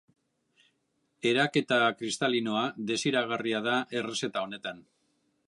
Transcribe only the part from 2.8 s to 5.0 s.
desiragarria da errezeta honetan.